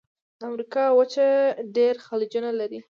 [0.39, 1.27] د امریکا وچه
[1.77, 2.79] ډېر خلیجونه لري.